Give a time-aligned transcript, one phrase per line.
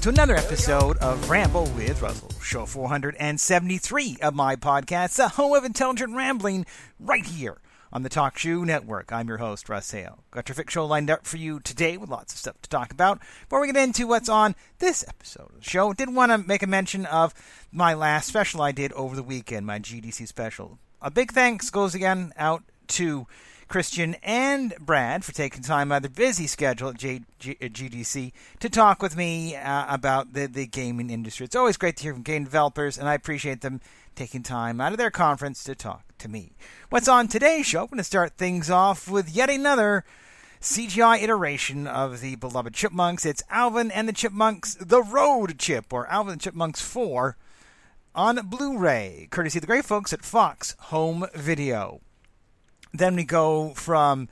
[0.00, 5.62] To another episode of Ramble with Russell, show 473 of my podcast, the home of
[5.62, 6.64] intelligent rambling,
[6.98, 7.58] right here
[7.92, 9.12] on the Talk Shoe Network.
[9.12, 10.24] I'm your host, Russ Hale.
[10.30, 13.18] Got your show lined up for you today with lots of stuff to talk about.
[13.42, 16.38] Before we get into what's on this episode of the show, I did want to
[16.38, 17.34] make a mention of
[17.70, 20.78] my last special I did over the weekend, my GDC special.
[21.02, 23.26] A big thanks goes again out to
[23.70, 27.66] Christian and Brad for taking time out of their busy schedule at J- G- uh,
[27.66, 31.44] GDC to talk with me uh, about the, the gaming industry.
[31.46, 33.80] It's always great to hear from game developers, and I appreciate them
[34.16, 36.50] taking time out of their conference to talk to me.
[36.88, 37.82] What's on today's show?
[37.82, 40.04] I'm going to start things off with yet another
[40.60, 43.24] CGI iteration of the beloved Chipmunks.
[43.24, 47.36] It's Alvin and the Chipmunks The Road Chip, or Alvin and the Chipmunks 4
[48.16, 52.00] on Blu ray, courtesy of the great folks at Fox Home Video.
[52.92, 54.28] Then we go from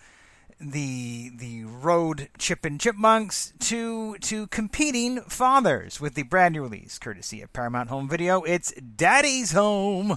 [0.61, 6.99] the the road chip and chipmunks to to competing fathers with the brand new release
[6.99, 8.43] courtesy of Paramount Home Video.
[8.43, 10.17] It's Daddy's Home,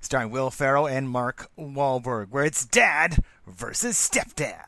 [0.00, 4.64] starring Will Ferrell and Mark Wahlberg, where it's dad versus stepdad.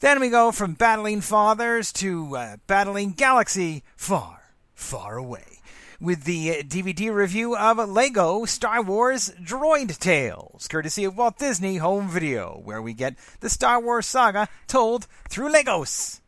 [0.00, 5.61] Then we go from battling fathers to uh, battling galaxy far, far away
[6.02, 12.08] with the DVD review of Lego Star Wars Droid Tales, courtesy of Walt Disney Home
[12.08, 16.20] Video, where we get the Star Wars saga told through Legos.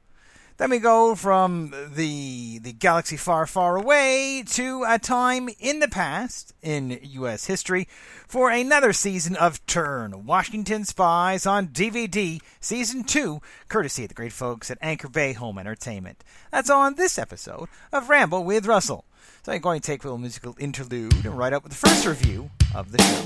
[0.58, 5.88] Then we go from the the galaxy far, far away to a time in the
[5.88, 7.46] past in U.S.
[7.46, 7.88] history
[8.28, 14.32] for another season of Turn Washington Spies on DVD, Season 2, courtesy of the great
[14.32, 16.22] folks at Anchor Bay Home Entertainment.
[16.52, 19.04] That's on this episode of Ramble with Russell.
[19.44, 22.06] So I'm going to take a little musical interlude and write up with the first
[22.06, 23.20] review of the show.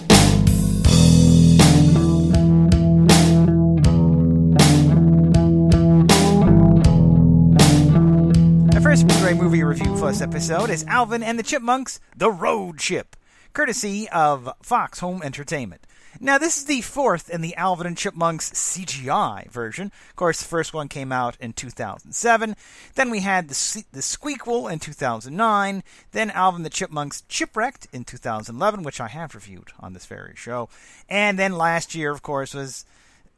[8.72, 12.80] The first Blu-ray movie review for this episode is Alvin and the Chipmunks: The Road
[12.80, 13.14] Chip,
[13.58, 15.82] courtesy of Fox Home Entertainment.
[16.20, 19.90] Now, this is the fourth in the Alvin and Chipmunks CGI version.
[20.10, 22.54] Of course, the first one came out in 2007.
[22.94, 25.82] Then we had the, the Squeakquel in 2009.
[26.12, 30.68] Then Alvin the Chipmunks Chipwrecked in 2011, which I have reviewed on this very show.
[31.08, 32.84] And then last year, of course, was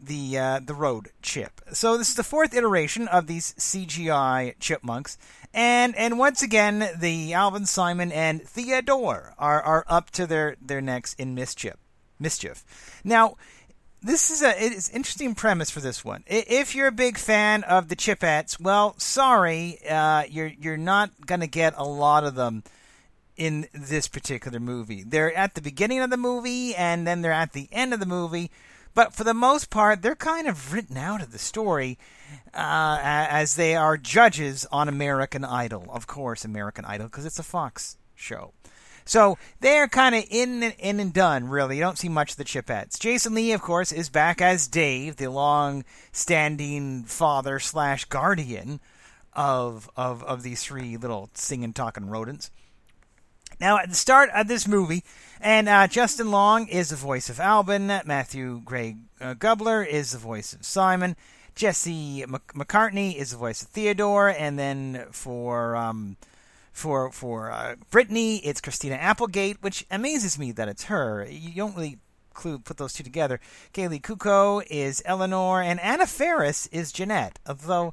[0.01, 1.61] the uh, the Road Chip.
[1.73, 5.19] So this is the fourth iteration of these CGI chipmunks,
[5.53, 10.81] and and once again, the Alvin, Simon, and Theodore are are up to their their
[10.81, 11.77] necks in mischief.
[12.19, 12.65] Mischief.
[13.05, 13.37] Now.
[14.03, 16.25] This is a it's interesting premise for this one.
[16.27, 21.47] If you're a big fan of the Chipettes, well, sorry, uh, you're you're not gonna
[21.47, 22.63] get a lot of them
[23.41, 25.03] in this particular movie.
[25.03, 28.07] They're at the beginning of the movie and then they're at the end of the
[28.07, 28.51] movie,
[28.95, 31.99] but for the most part, they're kind of written out of the story
[32.55, 35.87] uh, as they are judges on American Idol.
[35.89, 38.53] Of course, American Idol, because it's a Fox show.
[39.05, 41.77] So they're kind of in and, in and done, really.
[41.77, 42.99] You don't see much of the Chipettes.
[42.99, 48.81] Jason Lee, of course, is back as Dave, the long-standing father slash guardian
[49.33, 52.51] of of of these three little singing, talking rodents.
[53.61, 55.05] Now, at the start of this movie,
[55.39, 60.19] and uh, Justin Long is the voice of Alvin, Matthew Gray uh, Gubler is the
[60.19, 61.15] voice of Simon,
[61.55, 66.17] Jesse Mc- McCartney is the voice of Theodore, and then for um,
[66.73, 71.27] for for uh, Brittany, it's Christina Applegate, which amazes me that it's her.
[71.29, 71.99] You don't really
[72.33, 73.41] clue put those two together.
[73.75, 77.39] Kaley Cuoco is Eleanor, and Anna Faris is Jeanette.
[77.47, 77.93] Although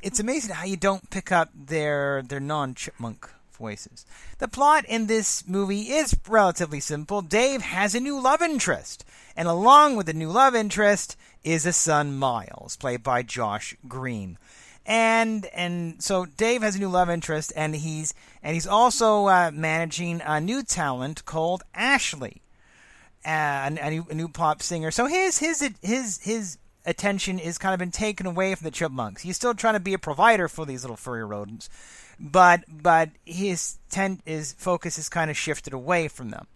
[0.00, 4.06] it's amazing how you don't pick up their their non chipmunk voices.
[4.38, 7.22] The plot in this movie is relatively simple.
[7.22, 9.04] Dave has a new love interest,
[9.36, 14.38] and along with the new love interest is a son Miles, played by Josh Green.
[14.86, 19.50] and and so Dave has a new love interest, and he's and he's also uh,
[19.52, 22.42] managing a new talent called Ashley,
[23.26, 24.90] uh, a, a, new, a new pop singer.
[24.90, 29.22] So his his his his attention is kind of been taken away from the chipmunks.
[29.22, 31.68] He's still trying to be a provider for these little furry rodents,
[32.18, 36.46] but but his tent his focus is kind of shifted away from them.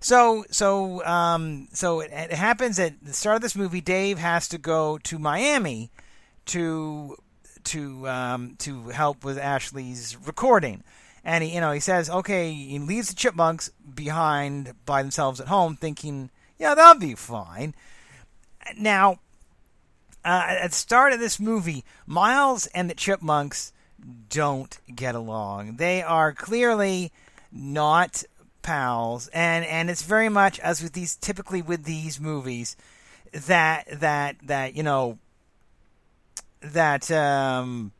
[0.00, 3.80] So so um, so it, it happens at the start of this movie.
[3.80, 5.90] Dave has to go to Miami
[6.46, 7.16] to
[7.64, 10.82] to um, to help with Ashley's recording,
[11.24, 15.48] and he you know he says okay he leaves the chipmunks behind by themselves at
[15.48, 17.74] home, thinking yeah that'll be fine.
[18.76, 19.18] Now
[20.24, 23.72] uh, at the start of this movie, Miles and the chipmunks
[24.28, 25.76] don't get along.
[25.76, 27.12] They are clearly
[27.52, 28.24] not
[28.62, 32.76] pals, and and it's very much as with these typically with these movies
[33.32, 35.18] that that that you know
[36.62, 37.92] that um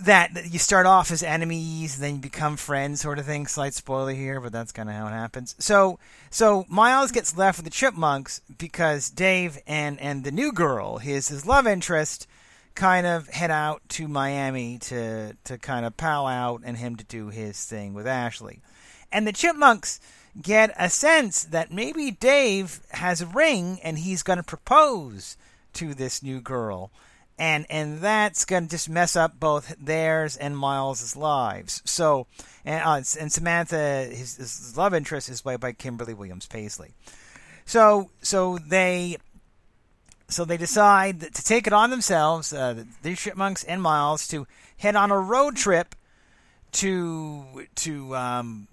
[0.00, 3.46] that, you start off as enemies, and then you become friends, sort of thing.
[3.46, 5.54] Slight spoiler here, but that's kind of how it happens.
[5.58, 5.98] So,
[6.30, 11.28] so Miles gets left with the Chipmunks because Dave and and the new girl, his
[11.28, 12.26] his love interest,
[12.76, 17.04] kind of head out to Miami to to kind of pal out and him to
[17.04, 18.60] do his thing with Ashley,
[19.10, 19.98] and the Chipmunks
[20.40, 25.36] get a sense that maybe Dave has a ring and he's going to propose
[25.72, 26.90] to this new girl
[27.38, 31.82] and and that's going to just mess up both theirs and Miles's lives.
[31.84, 32.26] So,
[32.64, 36.94] and uh, and Samantha, his, his, love interest, is played by Kimberly Williams Paisley.
[37.64, 39.18] So so they
[40.28, 44.46] so they decide to take it on themselves, uh, the chipmunks and Miles, to
[44.78, 45.94] head on a road trip
[46.72, 47.44] to
[47.76, 48.68] to um,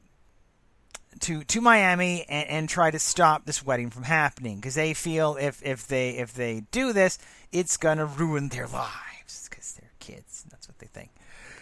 [1.21, 5.38] to to Miami and, and, try to stop this wedding from happening because they feel
[5.39, 7.19] if if they if they do this,
[7.51, 10.45] it's gonna ruin their lives because they're kids.
[10.49, 11.11] That's what they think.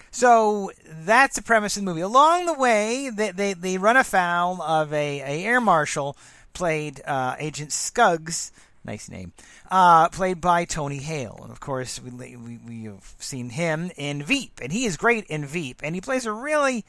[0.10, 2.02] So that's the premise of the movie.
[2.02, 6.18] Along the way, they they, they run afoul of a, a air marshal
[6.54, 8.52] played uh, Agent Skuggs.
[8.84, 9.34] Nice name.
[9.70, 14.24] Uh, played by Tony Hale, and of course we, we we have seen him in
[14.24, 16.84] Veep, and he is great in Veep, and he plays a really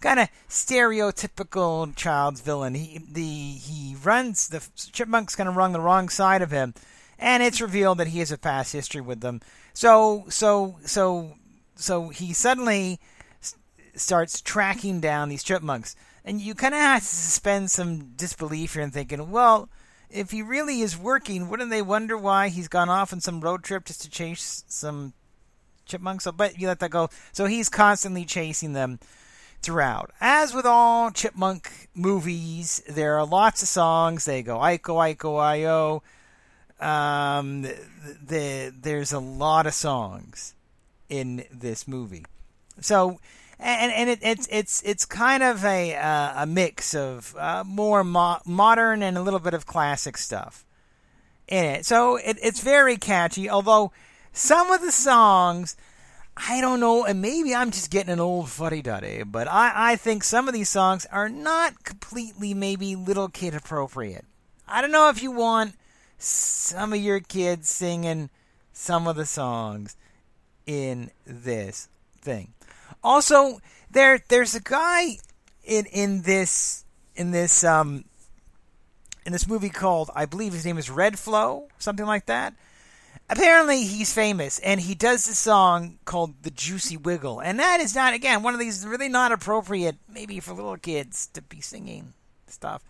[0.00, 2.74] kind of stereotypical child's villain.
[2.74, 6.74] He the he runs the chipmunks kind of run the wrong side of him,
[7.16, 9.40] and it's revealed that he has a past history with them.
[9.72, 11.36] So so so
[11.76, 12.98] so he suddenly
[13.94, 15.94] starts tracking down these chipmunks,
[16.24, 19.68] and you kind of have to suspend some disbelief here and thinking, well.
[20.10, 23.62] If he really is working, wouldn't they wonder why he's gone off on some road
[23.62, 25.12] trip just to chase some
[25.84, 26.24] chipmunks?
[26.24, 27.08] So, but you let that go.
[27.32, 28.98] So he's constantly chasing them
[29.62, 30.12] throughout.
[30.20, 34.24] As with all chipmunk movies, there are lots of songs.
[34.24, 36.02] They go Iko, Iko, Io.
[36.78, 37.76] Um, the,
[38.26, 40.54] the, there's a lot of songs
[41.08, 42.24] in this movie.
[42.80, 43.18] So,
[43.58, 48.04] and and it, it's it's it's kind of a uh, a mix of uh, more
[48.04, 50.64] mo- modern and a little bit of classic stuff
[51.48, 51.86] in it.
[51.86, 53.48] So it, it's very catchy.
[53.48, 53.92] Although
[54.32, 55.76] some of the songs
[56.36, 59.96] I don't know, and maybe I'm just getting an old fuddy duddy, but I, I
[59.96, 64.26] think some of these songs are not completely maybe little kid appropriate.
[64.68, 65.74] I don't know if you want
[66.18, 68.28] some of your kids singing
[68.72, 69.96] some of the songs
[70.66, 71.88] in this
[72.20, 72.52] thing.
[73.02, 73.60] Also,
[73.90, 75.18] there there's a guy
[75.64, 76.84] in in this
[77.14, 78.04] in this um
[79.24, 82.54] in this movie called I believe his name is Red Flow, something like that.
[83.28, 87.94] Apparently he's famous and he does this song called the juicy wiggle and that is
[87.94, 92.12] not again one of these really not appropriate maybe for little kids to be singing
[92.46, 92.84] stuff.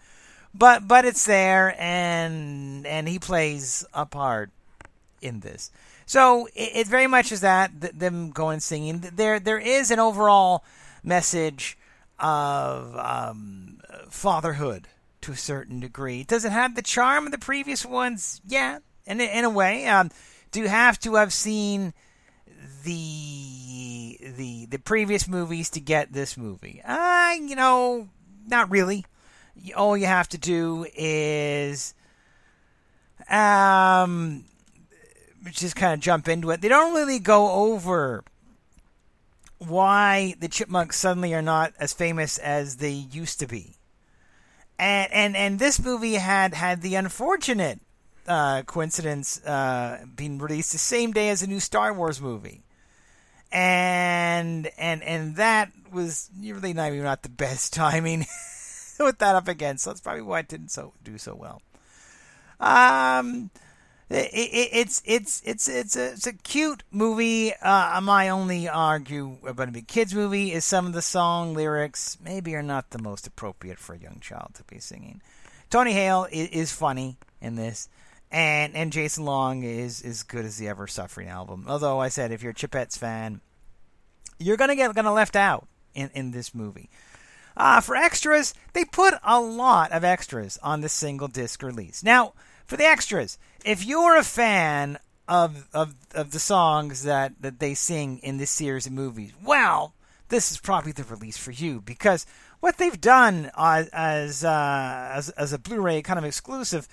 [0.55, 4.51] But but it's there and and he plays a part
[5.23, 5.71] in this
[6.07, 10.65] so it, it very much is that them going singing there there is an overall
[11.03, 11.77] message
[12.19, 14.89] of um, fatherhood
[15.21, 19.21] to a certain degree does it have the charm of the previous ones yeah in
[19.21, 19.87] in a way.
[19.87, 20.11] Um,
[20.51, 21.95] do you have to have seen
[22.85, 26.83] the the the previous movies to get this movie?
[26.85, 28.09] Uh, you know,
[28.47, 29.05] not really.
[29.75, 31.95] All you have to do is
[33.31, 34.45] um
[35.53, 36.61] just kind of jump into it.
[36.61, 38.25] They don't really go over
[39.59, 43.76] why the chipmunks suddenly are not as famous as they used to be.
[44.79, 47.81] And and and this movie had had the unfortunate
[48.29, 52.62] uh, coincidence uh, being released the same day as a new Star Wars movie,
[53.50, 58.26] and and and that was really not even not the best timing
[58.99, 59.85] with that up against.
[59.85, 61.62] So that's probably why it didn't so do so well.
[62.61, 63.50] Um,
[64.09, 67.53] It, it, it's it's it's it's a it's a cute movie.
[67.55, 72.55] Uh, my only argue about a kids movie is some of the song lyrics maybe
[72.55, 75.23] are not the most appropriate for a young child to be singing.
[75.71, 77.89] Tony Hale is, is funny in this,
[78.31, 81.65] and and Jason Long is as good as the Ever Suffering album.
[81.67, 83.41] Although I said if you're a Chipettes fan,
[84.39, 86.91] you're gonna get gonna left out in in this movie.
[87.57, 92.05] Uh, for extras, they put a lot of extras on the single disc release.
[92.05, 92.35] Now,
[92.67, 94.99] for the extras, if you're a fan
[95.29, 99.95] of of of the songs that that they sing in this series of movies, well,
[100.29, 102.27] this is probably the release for you because
[102.61, 106.89] what they've done uh, as uh, as as a Blu-ray kind of exclusive.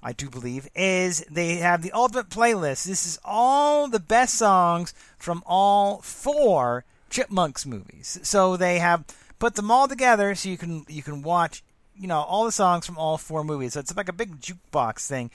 [0.00, 2.84] I do believe, is they have the ultimate playlist.
[2.84, 8.20] This is all the best songs from all four Chipmunks movies.
[8.22, 9.04] So they have
[9.38, 11.62] put them all together so you can you can watch
[11.96, 13.72] you know all the songs from all four movies.
[13.72, 15.30] So it's like a big jukebox thing.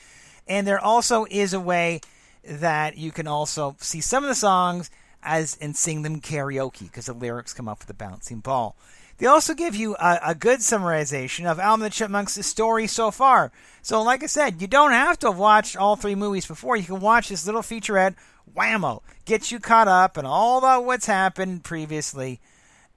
[0.47, 2.01] And there also is a way
[2.43, 4.89] that you can also see some of the songs
[5.23, 8.75] as and sing them karaoke because the lyrics come up with a bouncing ball.
[9.17, 13.51] They also give you a, a good summarization of Alvin the Chipmunks' story so far.
[13.81, 16.75] So, like I said, you don't have to have watched all three movies before.
[16.75, 18.15] You can watch this little featurette,
[18.55, 22.41] whammo, get you caught up and all about what's happened previously,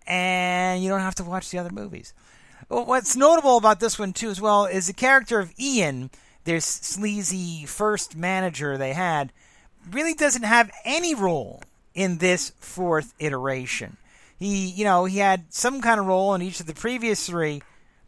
[0.06, 2.14] and you don't have to watch the other movies.
[2.68, 6.10] What's notable about this one too, as well, is the character of Ian,
[6.46, 9.32] their sleazy first manager they had,
[9.90, 11.62] really doesn't have any role
[11.94, 13.96] in this fourth iteration.
[14.38, 17.62] He, you know, he had some kind of role in each of the previous three,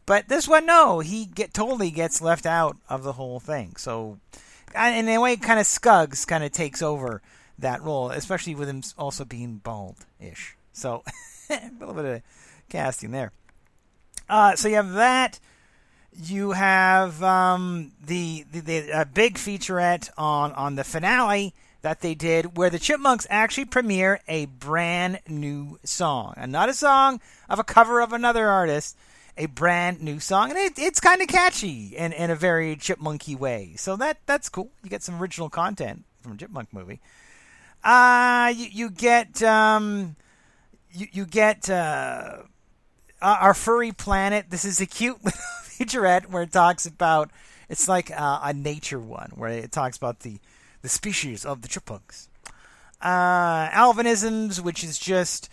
[0.07, 3.77] but this one, no, he get totally gets left out of the whole thing.
[3.77, 4.19] So,
[4.75, 7.23] in a way, kind of Scuggs kind of takes over
[7.59, 10.57] that role, especially with him also being bald-ish.
[10.73, 11.03] So,
[11.51, 12.23] a little bit of
[12.69, 13.33] casting there.
[14.29, 15.41] Uh, so you have that.
[16.21, 22.15] You have um, the the, the uh, big featurette on on the finale that they
[22.15, 27.59] did, where the Chipmunks actually premiere a brand new song, and not a song of
[27.61, 28.97] a cover of another artist,
[29.37, 33.39] a brand new song, and it, it's kind of catchy in, in a very chipmunky
[33.39, 33.75] way.
[33.77, 34.71] So that that's cool.
[34.83, 37.01] You get some original content from a Chipmunk movie.
[37.85, 40.17] Uh, you, you get um,
[40.91, 42.39] you, you get uh,
[43.23, 44.47] our furry planet.
[44.51, 45.19] This is a cute
[45.79, 47.31] featurette where it talks about.
[47.69, 50.39] It's like uh, a nature one where it talks about the
[50.83, 52.29] the species of the chipmunks.
[53.01, 55.49] Uh, Alvinisms, which is just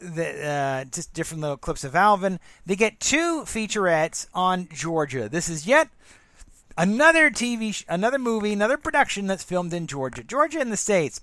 [0.00, 2.40] the, uh, just different little clips of Alvin.
[2.66, 5.28] They get two featurettes on Georgia.
[5.28, 5.88] This is yet
[6.76, 10.24] another TV, sh- another movie, another production that's filmed in Georgia.
[10.24, 11.20] Georgia in the states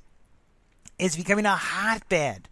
[1.00, 2.48] is becoming a hotbed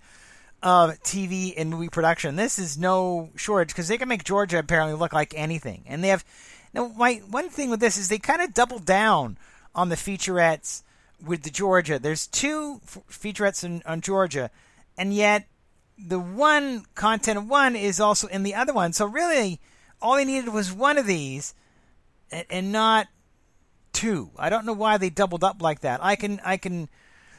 [0.65, 2.35] of TV and movie production.
[2.35, 5.83] This is no shortage because they can make Georgia apparently look like anything.
[5.85, 6.25] And they have
[6.73, 6.91] now.
[6.97, 9.37] My one thing with this is they kind of double down
[9.75, 10.81] on the featurettes
[11.23, 11.99] with the Georgia.
[11.99, 14.49] There's two featurettes in, on Georgia,
[14.97, 15.47] and yet
[15.99, 18.91] the one content of one is also in the other one.
[18.91, 19.61] So really,
[20.01, 21.53] all they needed was one of these,
[22.31, 23.07] and, and not
[23.93, 24.31] two.
[24.35, 26.03] I don't know why they doubled up like that.
[26.03, 26.89] I can I can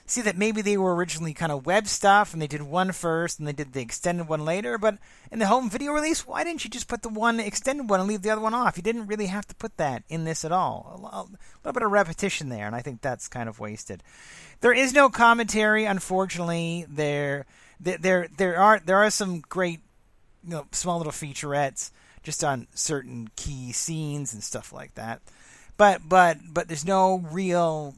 [0.07, 3.39] see that maybe they were originally kind of web stuff and they did one first
[3.39, 4.79] and they did the extended one later.
[4.79, 4.99] But
[5.31, 8.09] in the home video release, why didn't you just put the one extended one and
[8.09, 8.77] leave the other one off?
[8.77, 11.01] You didn't really have to put that in this at all.
[11.03, 14.03] A little bit of repetition there, and I think that's kind of wasted.
[14.61, 16.87] There is no commentary, unfortunately.
[16.89, 17.47] There,
[17.81, 19.81] there, there are there are some great,
[20.45, 21.91] you know, small little featurettes
[22.23, 25.21] just on certain key scenes and stuff like that.
[25.77, 27.95] But but but there's no real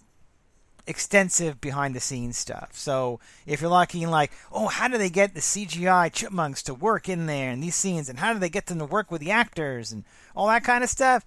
[0.88, 2.71] extensive behind the scenes stuff.
[2.73, 7.09] So if you're looking like, oh, how do they get the CGI chipmunks to work
[7.09, 9.30] in there in these scenes, and how do they get them to work with the
[9.30, 10.04] actors and
[10.35, 11.25] all that kind of stuff?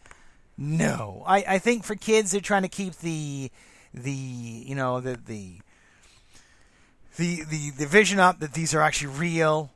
[0.57, 3.51] No, I, I think for kids they're trying to keep the
[3.93, 5.59] the you know the the
[7.17, 9.71] the the, the vision up that these are actually real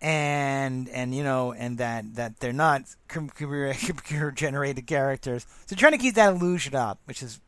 [0.00, 5.46] and and you know and that that they're not computer generated characters.
[5.66, 7.40] So trying to keep that illusion up, which is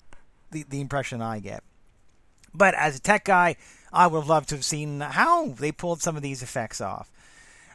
[0.51, 1.63] the the impression I get.
[2.57, 3.57] But as a tech guy,
[3.93, 7.11] I would have loved to have seen how they pulled some of these effects off.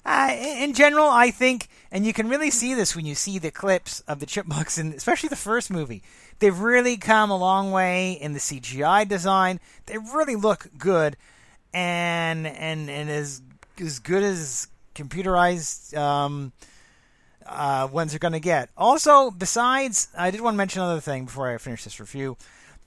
[0.03, 3.51] Uh, in general, I think, and you can really see this when you see the
[3.51, 6.01] clips of the Chipmunks, and especially the first movie.
[6.39, 9.59] They've really come a long way in the CGI design.
[9.85, 11.17] They really look good,
[11.71, 13.43] and and and as
[13.79, 16.51] as good as computerized um,
[17.45, 18.69] uh, ones are going to get.
[18.75, 22.37] Also, besides, I did want to mention another thing before I finish this review.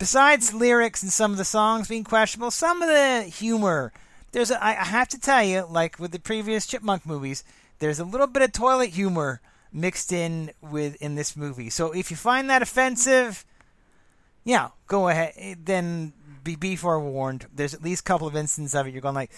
[0.04, 3.90] Besides lyrics and some of the songs being questionable, some of the humor.
[4.32, 7.42] There's a, I have to tell you, like with the previous Chipmunk movies,
[7.78, 9.40] there's a little bit of toilet humor
[9.72, 11.70] mixed in with in this movie.
[11.70, 13.46] So if you find that offensive,
[14.44, 15.32] yeah, go ahead.
[15.38, 17.46] Eh, then be be forewarned.
[17.54, 18.92] There's at least a couple of instances of it.
[18.92, 19.30] You're going like,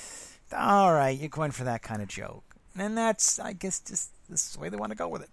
[0.51, 4.49] all right, you're going for that kind of joke, and that's I guess just this
[4.49, 5.31] is the way they want to go with it.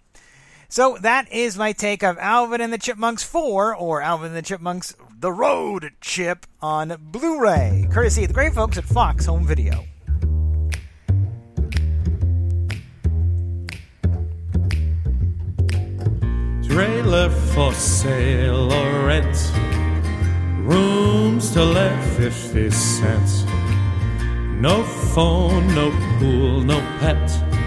[0.73, 4.41] So that is my take of Alvin and the Chipmunks 4, or Alvin and the
[4.41, 9.45] Chipmunks The Road Chip on Blu ray, courtesy of the great folks at Fox Home
[9.45, 9.85] Video.
[16.67, 19.51] Trailer for sale or rent.
[20.67, 23.43] Rooms to let 50 cents.
[24.59, 27.62] No phone, no pool, no pet.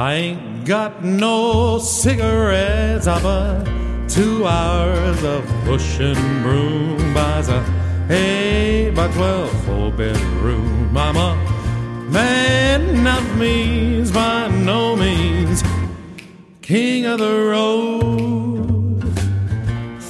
[0.00, 3.06] I ain't got no cigarettes.
[3.06, 7.62] A two hours of pushing broom buys a
[8.08, 10.96] eight by twelve four bedroom.
[10.96, 11.36] I'm a
[12.10, 15.62] man of means by no means
[16.62, 19.02] king of the road.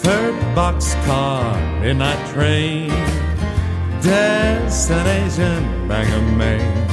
[0.05, 2.91] Third boxcar, midnight train,
[4.01, 6.90] destination Bangor, Maine.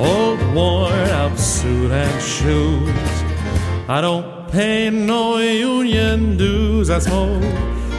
[0.00, 3.12] Old worn out suit and shoes.
[3.88, 6.90] I don't pay no union dues.
[6.90, 7.42] I smoke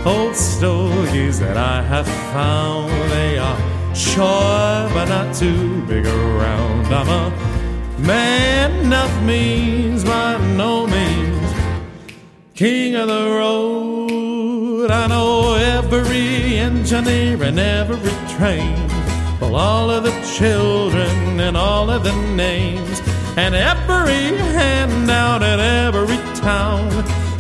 [0.06, 2.92] old stogies that I have found.
[3.12, 3.58] They are
[3.96, 6.88] short but not too big around.
[6.88, 11.32] I'm a man of means by no means
[12.56, 14.92] king of the road.
[14.92, 18.91] I know every engineer and every train.
[19.42, 23.02] Well, all of the children and all of the names,
[23.36, 26.92] and every handout in every town,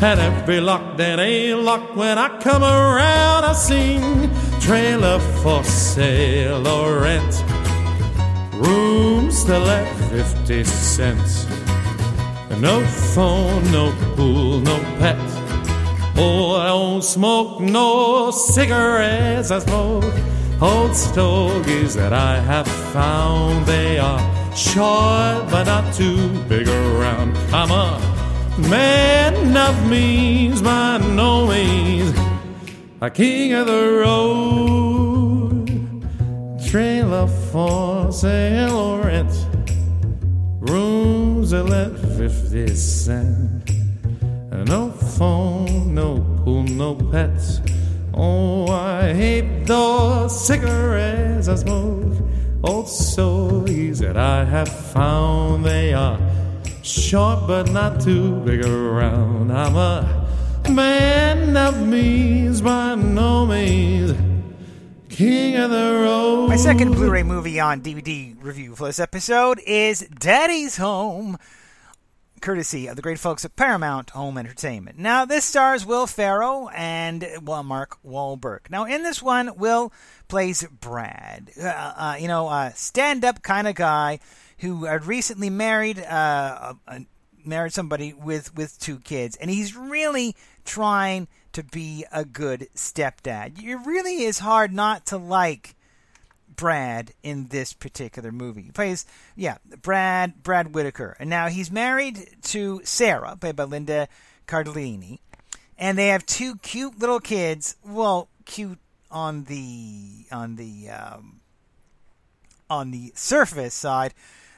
[0.01, 6.67] and every lock and a lock when I come around, I sing trailer for sale
[6.67, 7.43] or rent,
[8.55, 11.46] rooms to let 50 cents.
[12.60, 15.17] No phone, no pool, no pet.
[16.17, 19.51] Oh, I don't smoke no cigarettes.
[19.51, 20.03] I smoke
[20.62, 23.65] old stogies that I have found.
[23.65, 24.20] They are
[24.56, 27.36] short but not too big around.
[27.51, 28.00] I'm a
[28.70, 32.14] man of means by no means
[33.01, 35.68] a king of the road.
[36.70, 39.33] Trailer for sale or rent.
[40.59, 43.74] Rooms that let 50 cents.
[44.51, 47.59] No phone, no pool, no pets.
[48.24, 52.14] Oh, I hate those cigarettes I smoke.
[52.64, 55.66] Old stories that I have found.
[55.66, 56.20] They are
[56.84, 59.51] short but not too big around.
[59.51, 64.12] I'm a man of means by no means.
[65.10, 66.50] King of the road.
[66.50, 71.40] My second Blu ray movie on DVD review for this episode is Daddy's Home,
[72.42, 74.98] courtesy of the great folks at Paramount Home Entertainment.
[74.98, 78.70] Now, this stars Will Ferrell and well, Mark Wahlberg.
[78.70, 79.94] Now, in this one, Will
[80.27, 84.20] plays Brad, uh, uh, you know, a stand up kind of guy
[84.60, 86.74] who had recently married uh,
[87.46, 93.62] married somebody with with two kids, and he's really trying to be a good stepdad.
[93.62, 95.75] It really is hard not to like
[96.61, 98.61] Brad in this particular movie.
[98.61, 104.07] He plays, yeah, Brad Brad Whitaker, and now he's married to Sarah, played by Linda
[104.47, 105.21] Cardellini,
[105.75, 107.77] and they have two cute little kids.
[107.83, 108.77] Well, cute
[109.09, 111.39] on the on the um,
[112.69, 114.13] on the surface side.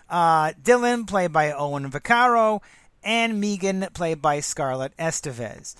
[0.10, 2.62] Uh, Dylan, played by Owen Vaccaro,
[3.02, 5.78] and Megan, played by Scarlett Estevez.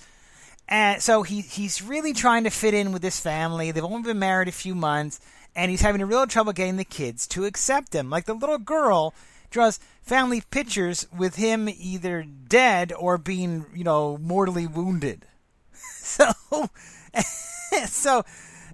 [0.70, 3.72] And so he he's really trying to fit in with this family.
[3.72, 5.20] They've only been married a few months,
[5.54, 8.10] and he's having a real trouble getting the kids to accept him.
[8.10, 9.14] Like the little girl
[9.50, 15.26] draws family pictures with him either dead or being, you know, mortally wounded.
[16.04, 16.30] So,
[17.86, 18.24] so,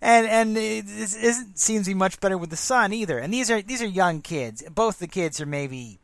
[0.03, 3.19] and and it isn't seems to be much better with the son either.
[3.19, 4.65] And these are these are young kids.
[4.75, 6.01] Both the kids are maybe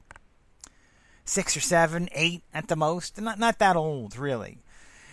[1.24, 3.20] six or seven, eight at the most.
[3.20, 4.58] Not not that old, really.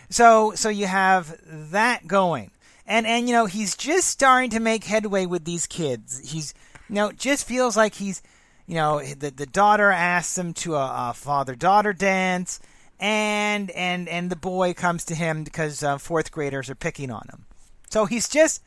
[0.08, 2.52] So so you have that going.
[2.86, 6.30] And and you know, he's just starting to make headway with these kids.
[6.30, 6.54] He's
[6.88, 8.22] you know, just feels like he's
[8.66, 12.60] you know, the the daughter asks him to a, a father-daughter dance
[13.00, 17.26] and and and the boy comes to him because uh, fourth graders are picking on
[17.30, 17.44] him.
[17.90, 18.62] So he's just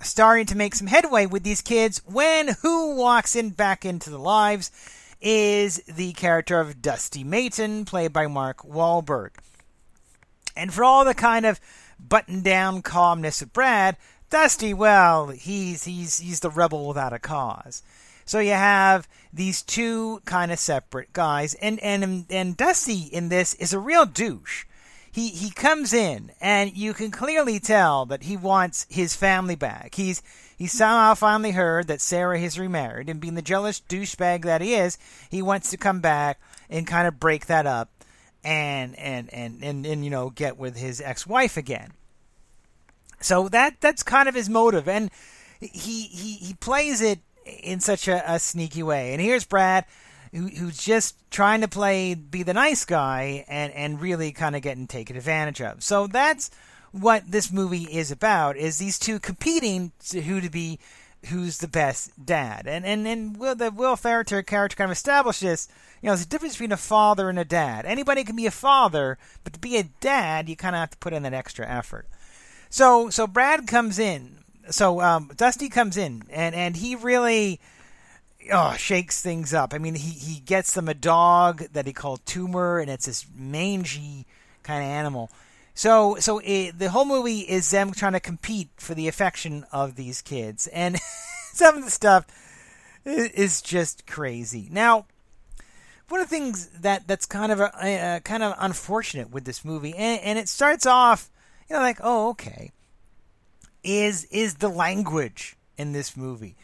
[0.00, 4.18] starting to make some headway with these kids when who walks in back into the
[4.18, 4.70] lives
[5.20, 9.30] is the character of Dusty Mayron, played by Mark Wahlberg.
[10.56, 11.60] And for all the kind of
[12.08, 13.96] button down calmness of Brad,
[14.30, 17.82] Dusty, well, he's he's he's the rebel without a cause.
[18.24, 23.54] So you have these two kind of separate guys, and and and Dusty in this
[23.54, 24.64] is a real douche.
[25.12, 29.94] he he comes in and you can clearly tell that he wants his family back.
[29.94, 30.22] He's
[30.56, 34.74] he somehow finally heard that Sarah has remarried, and being the jealous douchebag that he
[34.74, 34.96] is,
[35.28, 37.90] he wants to come back and kind of break that up
[38.44, 41.92] and and and and, and you know get with his ex-wife again.
[43.20, 45.10] So that that's kind of his motive, and
[45.60, 47.20] he he he plays it
[47.62, 49.12] in such a, a sneaky way.
[49.12, 49.84] And here's Brad,
[50.32, 54.62] who, who's just trying to play be the nice guy and and really kind of
[54.62, 55.82] getting taken advantage of.
[55.82, 56.50] So that's
[56.90, 60.78] what this movie is about: is these two competing to who to be
[61.26, 62.66] who's the best dad.
[62.66, 65.68] And and and Will, the Will Ferrell character kind of established this.
[66.00, 67.86] You know, there's a difference between a father and a dad.
[67.86, 70.98] Anybody can be a father, but to be a dad, you kind of have to
[70.98, 72.06] put in that extra effort.
[72.70, 74.38] So so Brad comes in.
[74.70, 77.60] So um, Dusty comes in, and and he really
[78.52, 79.74] oh shakes things up.
[79.74, 83.26] I mean, he he gets them a dog that he called Tumor, and it's this
[83.34, 84.26] mangy
[84.62, 85.30] kind of animal.
[85.74, 89.96] So so it, the whole movie is them trying to compete for the affection of
[89.96, 90.98] these kids, and
[91.52, 92.26] some of the stuff
[93.04, 94.68] is just crazy.
[94.70, 95.06] Now,
[96.08, 99.94] one of the things that that's kind of a, kind of unfortunate with this movie,
[99.94, 101.30] and, and it starts off
[101.72, 102.70] you know, like, oh, okay,
[103.82, 106.54] is is the language in this movie.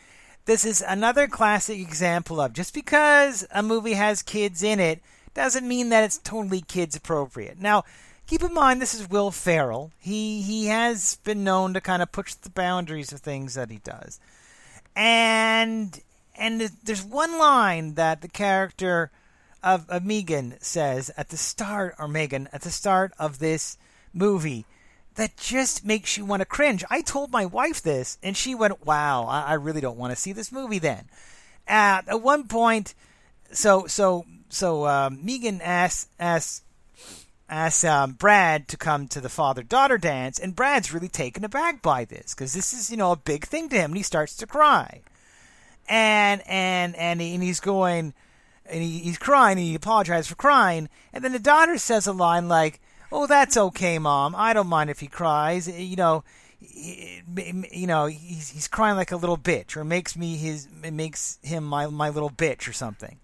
[0.45, 5.03] This is another classic example of just because a movie has kids in it
[5.35, 7.59] doesn't mean that it's totally kids appropriate.
[7.59, 7.85] Now,
[8.29, 9.91] keep in mind this is Will Ferrell.
[9.99, 13.79] He he has been known to kind of push the boundaries of things that he
[13.79, 14.21] does.
[14.95, 16.01] And
[16.37, 19.11] and there's one line that the character
[19.65, 23.77] of, of Megan says at the start or Megan at the start of this
[24.13, 24.67] movie
[25.17, 26.85] that just makes you want to cringe.
[26.89, 30.21] I told my wife this, and she went, "Wow, I, I really don't want to
[30.21, 31.09] see this movie." Then,
[31.67, 32.95] uh, at one point,
[33.51, 36.63] so so so um, Megan asks asks
[37.49, 41.83] asks um, Brad to come to the father daughter dance, and Brad's really taken aback
[41.83, 44.37] by this because this is you know a big thing to him, and he starts
[44.37, 45.03] to cry,
[45.89, 48.15] and and and, he, and he's going.
[48.71, 50.91] And he, he's crying, and he apologizes for crying.
[51.15, 54.35] And then the daughter says a line like, Oh, that's okay, mom.
[54.37, 55.69] I don't mind if he cries.
[55.69, 56.25] Eh, you know,
[56.63, 60.69] eh, eh, you know, he's he's crying like a little bitch, or makes me his
[60.83, 63.19] it makes him my my little bitch or something.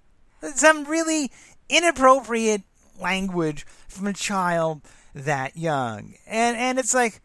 [0.54, 1.30] Some really
[1.68, 2.62] inappropriate
[3.00, 4.82] language from a child
[5.14, 7.20] that young, and and it's like,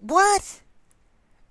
[0.00, 0.60] what?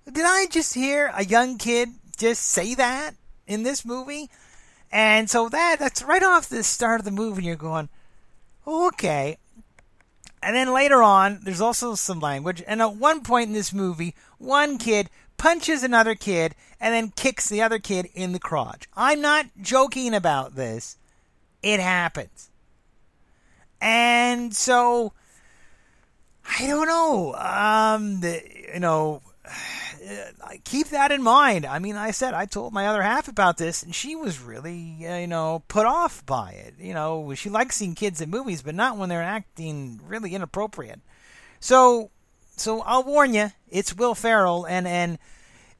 [0.06, 3.12] Did I just hear a young kid just say that
[3.46, 4.30] in this movie?
[4.92, 7.38] And so that that's right off the start of the movie.
[7.38, 7.88] and You're going,
[8.66, 9.38] okay,
[10.44, 12.62] and then later on, there's also some language.
[12.66, 17.48] And at one point in this movie, one kid punches another kid and then kicks
[17.48, 18.86] the other kid in the crotch.
[18.94, 20.98] I'm not joking about this.
[21.62, 22.50] It happens.
[23.84, 25.12] And so,
[26.58, 27.34] I don't know.
[27.34, 28.42] Um, the,
[28.72, 29.20] you know,
[30.64, 31.66] keep that in mind.
[31.66, 35.06] I mean, I said I told my other half about this, and she was really,
[35.06, 36.76] uh, you know, put off by it.
[36.78, 41.00] You know, she likes seeing kids in movies, but not when they're acting really inappropriate.
[41.60, 42.10] So,
[42.56, 45.18] so I'll warn you, it's Will Ferrell, and and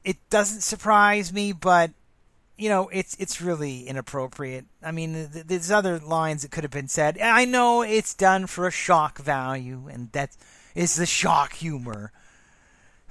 [0.03, 1.89] it doesn't surprise me, but
[2.57, 4.65] you know, it's it's really inappropriate.
[4.83, 7.19] I mean, there's other lines that could have been said.
[7.19, 10.37] I know it's done for a shock value, and that
[10.73, 12.11] is the shock humor.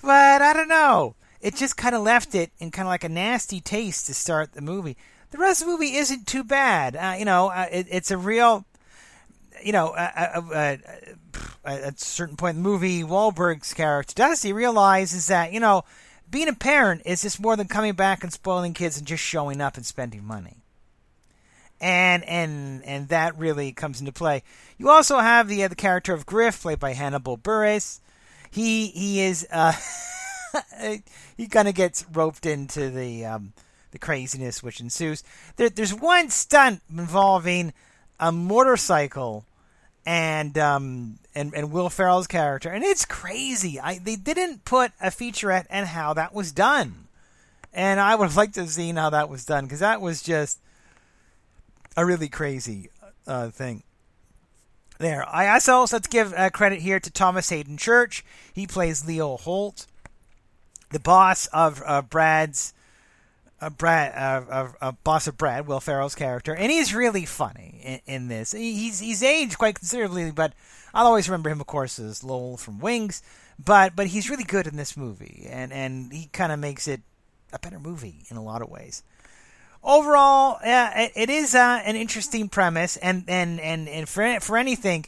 [0.02, 1.14] But I don't know.
[1.40, 4.52] It just kind of left it in kind of like a nasty taste to start
[4.52, 4.96] the movie.
[5.30, 6.96] The rest of the movie isn't too bad.
[6.96, 8.64] Uh, you know, uh, it, it's a real,
[9.62, 10.76] you know, uh
[11.64, 15.84] at a certain point in the movie, Wahlberg's character Dusty realizes that you know,
[16.34, 19.60] being a parent is just more than coming back and spoiling kids and just showing
[19.60, 20.56] up and spending money.
[21.80, 24.42] And and and that really comes into play.
[24.76, 28.00] You also have the the character of Griff, played by Hannibal Buress,
[28.50, 29.74] he he is uh,
[31.36, 33.52] he kind of gets roped into the um,
[33.92, 35.22] the craziness which ensues.
[35.54, 37.72] There, there's one stunt involving
[38.18, 39.44] a motorcycle
[40.06, 43.80] and um, and and Will Ferrell's character, and it's crazy.
[43.80, 47.08] I they didn't put a featurette and how that was done,
[47.72, 50.22] and I would have liked to have seen how that was done because that was
[50.22, 50.60] just
[51.96, 52.90] a really crazy
[53.26, 53.82] uh, thing
[54.98, 55.26] there.
[55.28, 58.24] I also let's give uh, credit here to Thomas Haden Church.
[58.52, 59.86] He plays Leo Holt,
[60.90, 62.73] the boss of uh, Brad's.
[63.60, 68.00] Uh, Brad, uh, uh, boss of Brad, Will Ferrell's character, and he's really funny in,
[68.14, 68.52] in this.
[68.52, 70.52] He's he's aged quite considerably, but
[70.92, 73.22] I'll always remember him, of course, as Lowell from Wings.
[73.64, 77.00] But but he's really good in this movie, and and he kind of makes it
[77.52, 79.02] a better movie in a lot of ways
[79.84, 85.04] overall, it, it is uh, an interesting premise, and and and, and for for anything,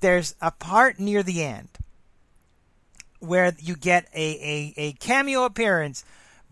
[0.00, 1.68] there's a part near the end
[3.20, 6.04] where you get a, a, a cameo appearance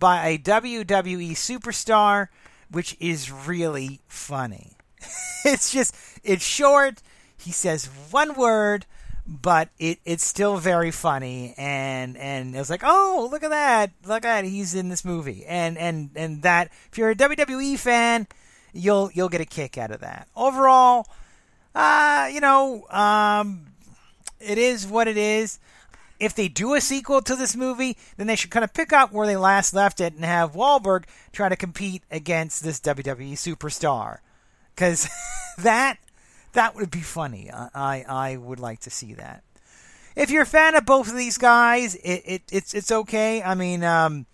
[0.03, 2.27] by a WWE superstar,
[2.73, 4.73] which is really funny.
[5.45, 7.01] it's just, it's short.
[7.39, 8.85] He says one word,
[9.25, 11.55] but it, it's still very funny.
[11.57, 13.93] And, and it was like, oh, look at that.
[14.05, 14.45] Look at that.
[14.45, 15.47] He's in this movie.
[15.47, 18.27] And, and, and that, if you're a WWE fan,
[18.73, 20.27] you'll, you'll get a kick out of that.
[20.35, 21.07] Overall,
[21.77, 23.67] uh, you know, um,
[24.41, 25.61] it is what it is
[26.23, 29.13] if they do a sequel to this movie, then they should kind of pick up
[29.13, 34.19] where they last left it and have Wahlberg try to compete against this WWE superstar,
[34.75, 35.09] because
[35.59, 35.99] that
[36.53, 37.51] that would be funny.
[37.53, 39.43] I I would like to see that.
[40.15, 43.43] If you're a fan of both of these guys, it, it it's it's okay.
[43.43, 44.27] I mean, um,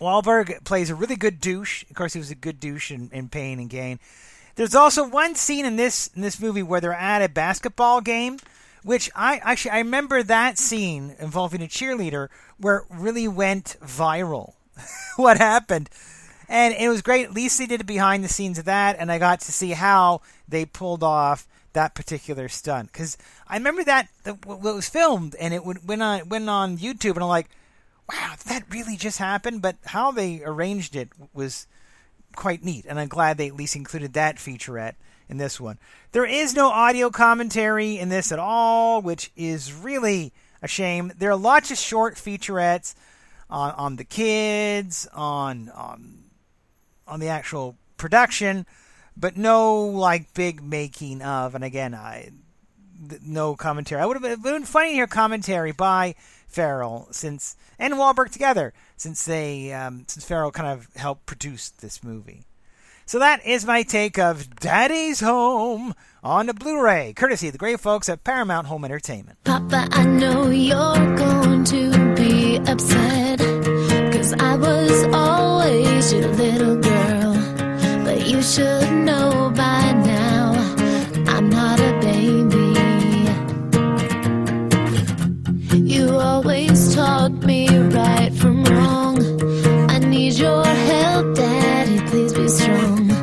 [0.00, 1.84] Wahlberg plays a really good douche.
[1.88, 4.00] Of course, he was a good douche in, in Pain and Gain.
[4.56, 8.38] There's also one scene in this in this movie where they're at a basketball game
[8.82, 14.54] which I actually I remember that scene involving a cheerleader where it really went viral.
[15.16, 15.90] what happened?
[16.48, 17.26] And it was great.
[17.26, 20.20] At least they did behind the scenes of that, and I got to see how
[20.48, 22.92] they pulled off that particular stunt.
[22.92, 23.16] Because
[23.46, 27.28] I remember that it was filmed, and it went on went on YouTube, and I'm
[27.28, 27.50] like,
[28.12, 29.62] wow, that really just happened.
[29.62, 31.68] But how they arranged it was
[32.34, 34.94] quite neat, and I'm glad they at least included that featurette
[35.30, 35.78] in this one.
[36.12, 41.12] There is no audio commentary in this at all, which is really a shame.
[41.16, 42.94] There are lots of short featurettes
[43.48, 46.24] on, on the kids, on, on
[47.10, 48.64] on the actual production,
[49.16, 51.54] but no like big making of.
[51.54, 52.30] And again, I
[53.22, 54.00] no commentary.
[54.00, 56.14] I would have been funny to hear commentary by
[56.46, 62.04] Ferrell since and Wahlberg together since they um, since Ferrell kind of helped produce this
[62.04, 62.44] movie.
[63.10, 67.80] So that is my take of Daddy's Home on the Blu-ray, courtesy of the great
[67.80, 69.42] folks at Paramount Home Entertainment.
[69.42, 73.40] Papa, I know you're going to be upset,
[74.12, 77.34] cause I was always your little girl.
[78.04, 80.52] But you should know by now,
[81.26, 82.70] I'm not a baby.
[85.80, 89.18] You always taught me right from wrong.
[89.90, 91.98] I need your help, Daddy,
[92.58, 93.19] be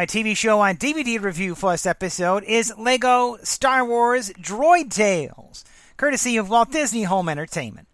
[0.00, 5.62] My TV show on DVD review for this episode is Lego Star Wars Droid Tales,
[5.98, 7.86] courtesy of Walt Disney Home Entertainment.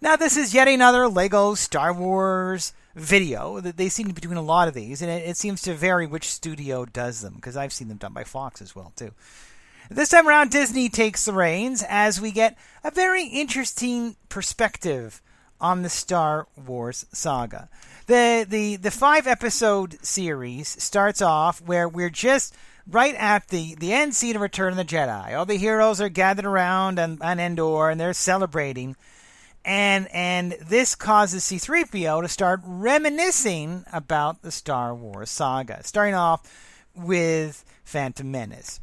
[0.00, 3.60] Now, this is yet another Lego Star Wars video.
[3.60, 6.08] They seem to be doing a lot of these, and it, it seems to vary
[6.08, 9.12] which studio does them, because I've seen them done by Fox as well, too.
[9.88, 15.22] This time around, Disney takes the reins as we get a very interesting perspective
[15.64, 17.70] on the Star Wars saga.
[18.06, 22.54] The the the five episode series starts off where we're just
[22.86, 25.34] right at the, the end scene of Return of the Jedi.
[25.34, 28.94] All the heroes are gathered around on, on Endor and they're celebrating.
[29.64, 36.42] And and this causes C3PO to start reminiscing about the Star Wars saga, starting off
[36.94, 38.80] with Phantom Menace.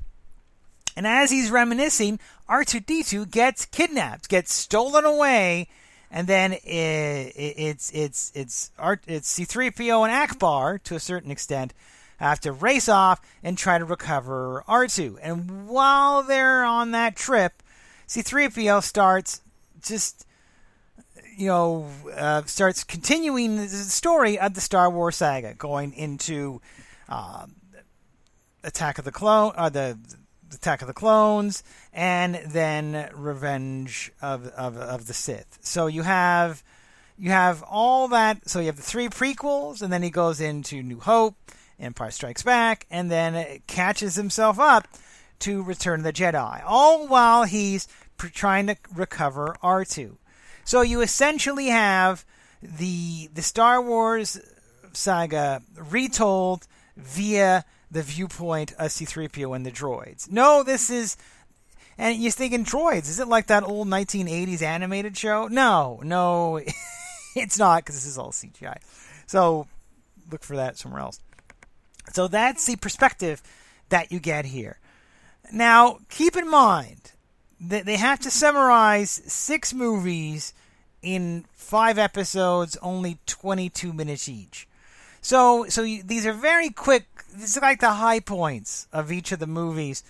[0.98, 5.68] And as he's reminiscing, R2D2 gets kidnapped, gets stolen away,
[6.12, 11.32] and then it, it, it's it's it's R, it's C3PO and Ackbar to a certain
[11.32, 11.74] extent
[12.18, 15.18] have to race off and try to recover R2.
[15.24, 17.64] And while they're on that trip,
[18.08, 19.42] C3PO starts
[19.82, 20.28] just
[21.38, 26.62] you know uh, starts continuing the story of the Star Wars saga, going into
[27.08, 27.56] um,
[28.64, 29.98] Attack of the Clone, uh, the
[30.54, 31.64] Attack of the Clones,
[31.94, 35.60] and then Revenge of, of of the Sith.
[35.62, 36.64] So you have
[37.18, 38.50] you have all that.
[38.50, 41.36] So you have the three prequels, and then he goes into New Hope,
[41.80, 44.88] Empire Strikes Back, and then catches himself up
[45.40, 46.64] to Return of the Jedi.
[46.66, 50.18] All while he's trying to recover R2.
[50.64, 52.26] So you essentially have
[52.62, 54.40] the the Star Wars
[54.94, 60.32] saga retold via the viewpoint of C3PO and the droids.
[60.32, 61.18] No, this is
[61.98, 63.10] And you're thinking droids.
[63.10, 65.48] Is it like that old 1980s animated show?
[65.48, 66.60] No, no,
[67.36, 68.78] it's not because this is all CGI.
[69.28, 69.68] So
[70.32, 71.20] look for that somewhere else.
[72.14, 73.42] So that's the perspective
[73.90, 74.80] that you get here.
[75.54, 77.12] Now, keep in mind
[77.60, 80.54] that they have to summarize six movies
[81.02, 84.68] in five episodes, only 22 minutes each.
[85.22, 87.06] So, so you, these are very quick.
[87.34, 90.04] These are like the high points of each of the movies,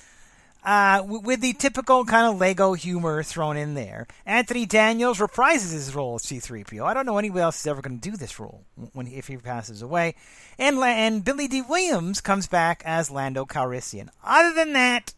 [0.63, 4.07] uh, with the typical kind of Lego humor thrown in there.
[4.25, 6.83] Anthony Daniels reprises his role as C-3PO.
[6.83, 9.37] I don't know anybody else is ever going to do this role when if he
[9.37, 10.15] passes away.
[10.59, 14.09] And and Billy Dee Williams comes back as Lando Calrissian.
[14.23, 15.13] Other than that,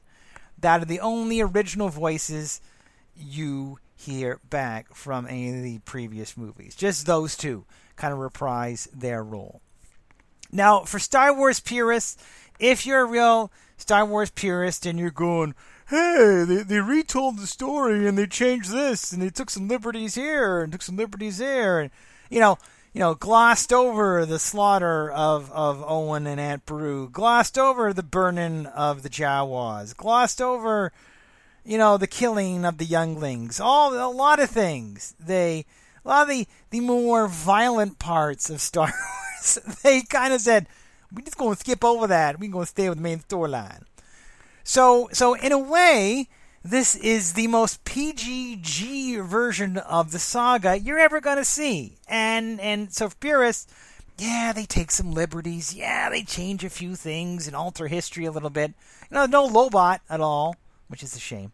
[0.58, 2.62] that are the only original voices
[3.16, 6.76] you hear back from any of the previous movies.
[6.76, 9.62] Just those two kind of reprise their role.
[10.52, 12.24] Now, for Star Wars purists,
[12.60, 13.52] if you're a real
[13.84, 15.54] Star Wars purist and you're going,
[15.90, 20.16] hey, they, they retold the story and they changed this and they took some liberties
[20.16, 21.92] here and took some liberties there and,
[22.30, 22.58] you know,
[22.94, 28.04] you know, glossed over the slaughter of, of Owen and Aunt Beru, glossed over the
[28.04, 30.94] burning of the Jawas, glossed over,
[31.66, 35.14] you know, the killing of the younglings, all a lot of things.
[35.20, 35.66] They
[36.06, 38.94] a lot of the, the more violent parts of Star
[39.36, 40.68] Wars, they kind of said,
[41.14, 42.40] we're just going to skip over that.
[42.40, 43.84] We're going to stay with the main storyline.
[44.64, 46.28] So, so in a way,
[46.64, 51.98] this is the most PGG version of the saga you're ever going to see.
[52.08, 53.74] And and so purists,
[54.18, 55.76] yeah, they take some liberties.
[55.76, 58.74] Yeah, they change a few things and alter history a little bit.
[59.12, 60.56] You know, no Lobot at all,
[60.88, 61.52] which is a shame.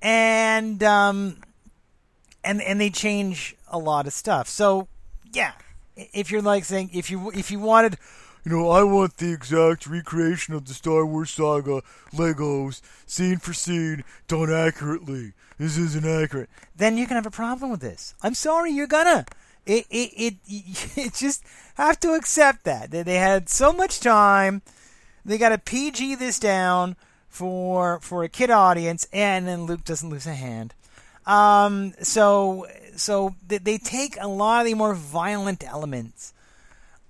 [0.00, 1.38] And um,
[2.44, 4.48] and and they change a lot of stuff.
[4.48, 4.86] So
[5.32, 5.52] yeah,
[5.96, 7.98] if you're like saying if you if you wanted
[8.48, 11.82] you know, I want the exact recreation of the Star Wars saga,
[12.14, 15.34] Legos, scene for scene, done accurately.
[15.58, 16.48] This isn't accurate.
[16.74, 18.14] Then you can have a problem with this.
[18.22, 19.26] I'm sorry, you're gonna.
[19.66, 20.34] It, it, it,
[20.96, 22.90] it just have to accept that.
[22.90, 24.62] They had so much time.
[25.26, 26.96] They got to PG this down
[27.28, 30.72] for for a kid audience, and then Luke doesn't lose a hand.
[31.26, 36.32] Um, so so they, they take a lot of the more violent elements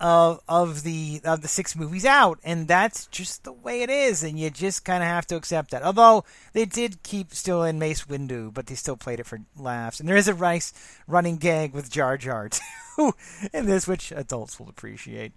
[0.00, 4.22] of of the of the six movies out, and that's just the way it is,
[4.22, 5.82] and you just kind of have to accept that.
[5.82, 9.98] Although they did keep still in Mace Windu, but they still played it for laughs,
[9.98, 10.72] and there is a nice
[11.06, 12.48] running gag with Jar Jar
[12.96, 13.12] too
[13.52, 15.32] in this, which adults will appreciate.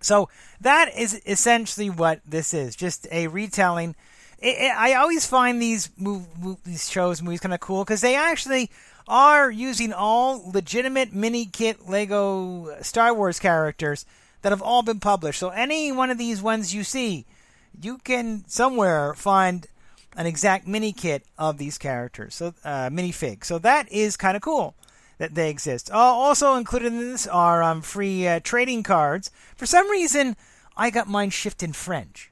[0.00, 3.94] So that is essentially what this is, just a retelling.
[4.42, 6.26] I always find these move,
[6.64, 8.70] these shows movies kind of cool because they actually
[9.08, 14.06] are using all legitimate mini kit Lego Star Wars characters
[14.42, 15.38] that have all been published.
[15.38, 17.26] So any one of these ones you see,
[17.80, 19.66] you can somewhere find
[20.16, 22.34] an exact mini kit of these characters.
[22.34, 23.44] So uh, minifig.
[23.44, 24.74] So that is kind of cool
[25.18, 25.90] that they exist.
[25.90, 29.30] Uh, also included in this are um, free uh, trading cards.
[29.56, 30.36] For some reason,
[30.76, 32.30] I got mine shipped in French.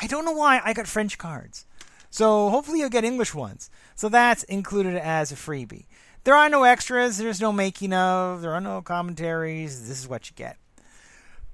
[0.00, 1.64] I don't know why I got French cards.
[2.10, 3.70] So hopefully you'll get English ones.
[3.94, 5.86] So that's included as a freebie.
[6.24, 7.18] There are no extras.
[7.18, 8.40] There's no making of.
[8.40, 9.86] There are no commentaries.
[9.86, 10.56] This is what you get.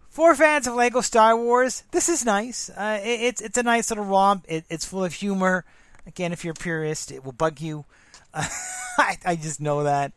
[0.09, 2.71] For fans of Lego Star Wars, this is nice.
[2.71, 4.45] Uh, it, it's it's a nice little romp.
[4.49, 5.65] It, it's full of humor.
[6.07, 7.85] Again, if you're a purist, it will bug you.
[8.33, 8.49] Uh,
[8.99, 10.13] I, I just know that.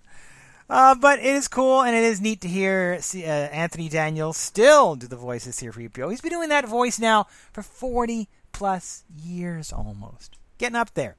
[0.69, 4.95] Uh, but it is cool and it is neat to hear uh, Anthony Daniels still
[4.95, 6.09] do the voice of C-3PO.
[6.09, 10.37] He's been doing that voice now for 40 plus years almost.
[10.57, 11.15] Getting up there.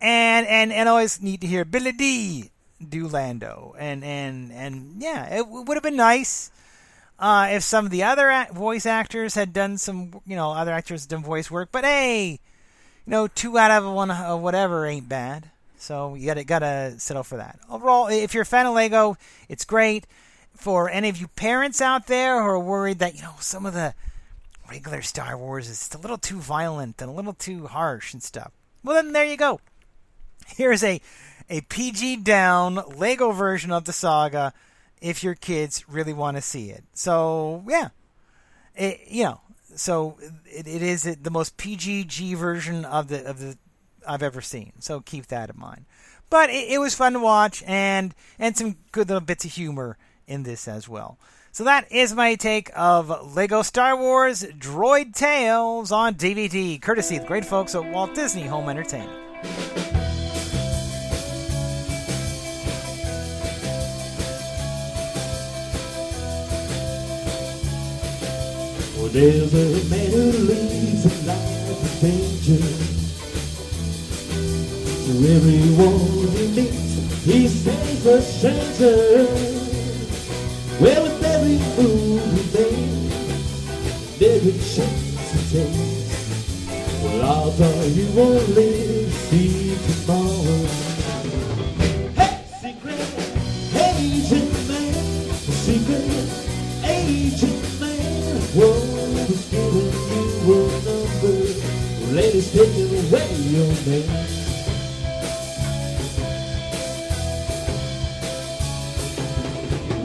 [0.00, 2.51] And and and always neat to hear Billy Dee
[2.88, 3.74] do Lando.
[3.78, 6.50] And and and yeah, it w- would have been nice
[7.18, 10.72] uh, if some of the other a- voice actors had done some, you know, other
[10.72, 11.68] actors done voice work.
[11.70, 12.40] But hey,
[13.06, 15.50] you know, two out of one uh, whatever ain't bad.
[15.78, 17.58] So you gotta gotta settle for that.
[17.70, 19.16] Overall, if you're a fan of Lego,
[19.48, 20.06] it's great.
[20.54, 23.74] For any of you parents out there who are worried that you know some of
[23.74, 23.94] the
[24.68, 28.52] regular Star Wars is a little too violent and a little too harsh and stuff,
[28.84, 29.60] well then there you go.
[30.46, 31.00] Here's a
[31.48, 34.52] a PG down Lego version of the saga
[35.00, 36.84] if your kids really want to see it.
[36.94, 37.88] So yeah,
[38.74, 39.40] it, you know,
[39.74, 43.58] so it, it is the most PGG version of the of the
[44.06, 44.72] I've ever seen.
[44.80, 45.84] So keep that in mind.
[46.30, 49.98] But it, it, was fun to watch and and some good little bits of humor
[50.26, 51.18] in this as well.
[51.50, 57.22] So that is my take of Lego Star Wars Droid Tales on DVD, courtesy of
[57.22, 59.71] the great folks at Walt Disney Home Entertainment.
[69.12, 72.64] There's a man who lives in life of danger.
[75.36, 79.26] everyone he meets, he stays a stranger.
[80.80, 83.52] Well, with every move he makes,
[84.22, 90.66] every chance he takes, well, odds are you won't live to see tomorrow.
[92.16, 93.00] Hey, secret
[93.76, 94.94] agent man,
[95.34, 96.06] secret
[96.84, 97.61] agent
[99.52, 99.92] giving
[100.46, 101.36] you a number?
[102.16, 104.06] Ladies taking away your man.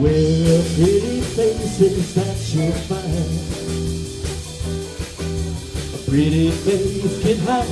[0.00, 3.38] Wear a pretty faces that you'll find.
[5.94, 7.68] A pretty face can hide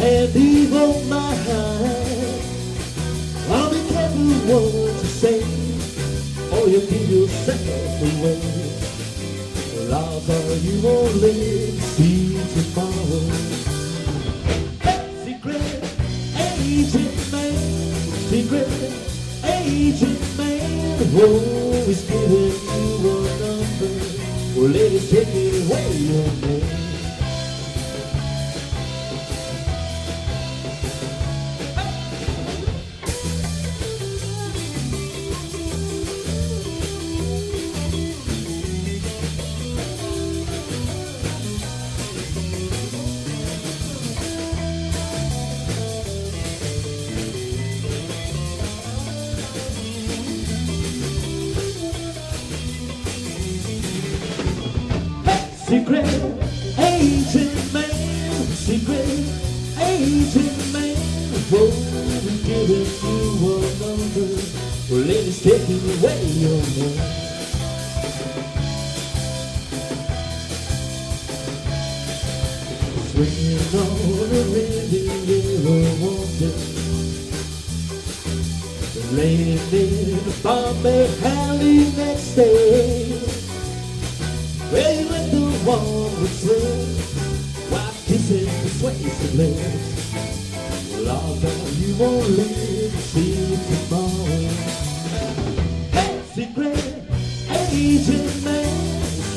[0.00, 1.48] an evil mind.
[3.50, 5.40] I'll be careful what you say,
[6.52, 8.67] or you'll give yourself away.
[9.90, 13.24] Odds are you won't live see tomorrow.
[15.24, 15.64] Secret
[16.36, 17.56] agent man,
[18.28, 18.68] secret
[19.44, 23.92] agent man, oh, he's giving you a number.
[24.60, 26.57] Well, ladies, take it away,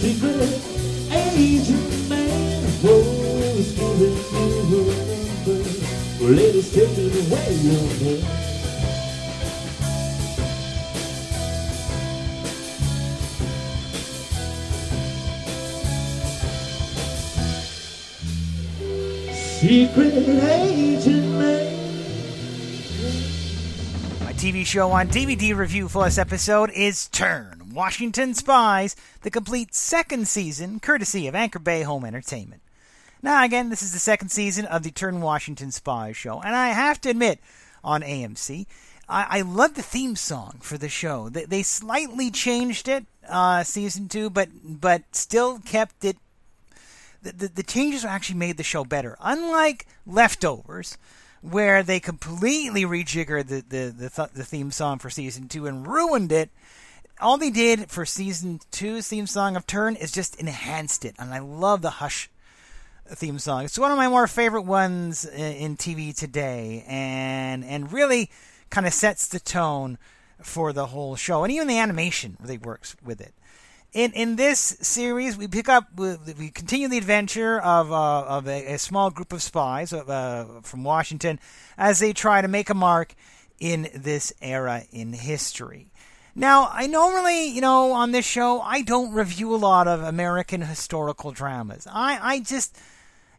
[0.01, 0.49] secret
[1.11, 3.01] agent man, whoa,
[3.53, 4.17] is giving
[4.71, 4.81] you
[6.25, 6.75] ladies,
[7.29, 8.23] away.
[19.59, 21.77] Secret agent man.
[24.23, 29.73] My TV show on DVD review for this episode is Turn Washington Spies, the complete
[29.73, 32.61] second season, courtesy of Anchor Bay Home Entertainment.
[33.21, 36.69] Now, again, this is the second season of the Turn Washington Spies show, and I
[36.69, 37.39] have to admit,
[37.83, 38.65] on AMC,
[39.07, 41.29] I, I love the theme song for the show.
[41.29, 46.17] They, they slightly changed it, uh, season two, but but still kept it
[47.21, 49.17] the, the, the changes actually made the show better.
[49.21, 50.97] Unlike Leftovers,
[51.41, 55.87] where they completely rejiggered the, the, the, th- the theme song for season two and
[55.87, 56.49] ruined it,
[57.21, 61.15] all they did for season two's theme song of Turn is just enhanced it.
[61.19, 62.29] And I love the Hush
[63.07, 63.65] theme song.
[63.65, 68.29] It's one of my more favorite ones in, TV today, and and really
[68.69, 69.97] kind of sets the tone
[70.41, 71.43] for the whole show.
[71.43, 73.33] And even the animation really works with it
[73.93, 78.73] in in this series, we pick up we continue the adventure of uh, of a,
[78.73, 81.39] a, small group of spies uh, from Washington
[81.77, 83.15] as they try to make a mark
[83.59, 85.90] in this era in history.
[86.33, 90.61] Now, I normally, you know, on this show, I don't review a lot of American
[90.61, 91.87] historical dramas.
[91.91, 92.77] I, I just,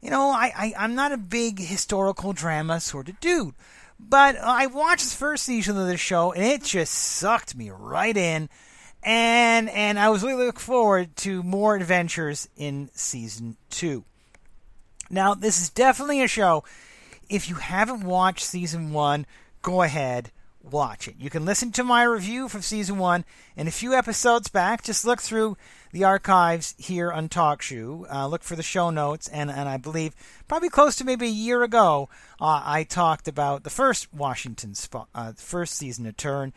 [0.03, 3.55] you know, I, I, I'm not a big historical drama sort of dude.
[3.99, 8.17] But I watched the first season of this show, and it just sucked me right
[8.17, 8.49] in
[9.03, 14.05] and and I was really looking forward to more adventures in season two.
[15.11, 16.65] Now, this is definitely a show.
[17.29, 19.27] If you haven't watched season one,
[19.61, 20.31] go ahead,
[20.63, 21.17] watch it.
[21.19, 23.25] You can listen to my review from season one
[23.57, 24.83] and a few episodes back.
[24.83, 25.57] Just look through
[25.93, 28.13] the archives here on TalkShoe.
[28.13, 30.15] Uh, look for the show notes, and, and I believe
[30.49, 32.09] probably close to maybe a year ago,
[32.41, 36.53] uh, I talked about the first Washington spot, uh, first season of Turn.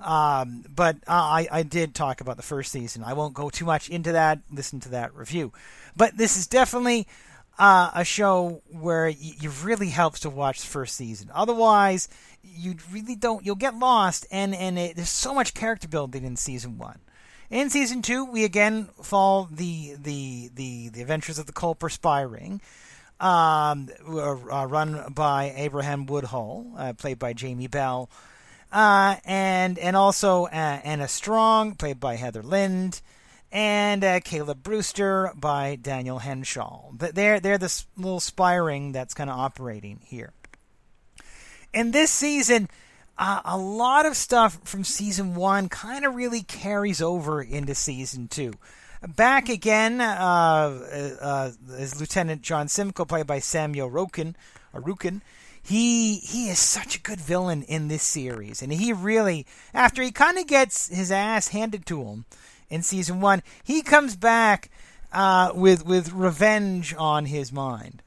[0.00, 3.04] Um, but uh, I, I did talk about the first season.
[3.04, 4.38] I won't go too much into that.
[4.50, 5.52] Listen to that review.
[5.94, 7.06] But this is definitely
[7.60, 11.30] uh, a show where y- it really helps to watch the first season.
[11.34, 12.08] Otherwise,
[12.42, 13.46] you really don't.
[13.46, 17.00] You'll get lost, and and it, there's so much character building in season one.
[17.50, 22.22] In season two, we again follow the the the, the adventures of the Culper spy
[22.22, 22.60] ring.
[23.20, 28.08] um, uh, run by Abraham Woodhull, uh, played by Jamie Bell,
[28.72, 33.02] uh, and and also uh, Anna Strong, played by Heather Lind,
[33.52, 36.90] and uh, Caleb Brewster by Daniel Henshaw.
[36.92, 40.32] They're they're the little spiring that's kind of operating here.
[41.72, 42.68] And this season,
[43.18, 48.28] uh, a lot of stuff from season one kind of really carries over into season
[48.28, 48.54] two.
[49.16, 54.34] Back again uh, uh, is Lieutenant John Simcoe, played by Samuel Roken,
[54.72, 55.22] or Roukin.
[55.62, 60.10] He he is such a good villain in this series, and he really, after he
[60.10, 62.24] kind of gets his ass handed to him
[62.70, 64.70] in season one, he comes back
[65.12, 68.02] uh, with with revenge on his mind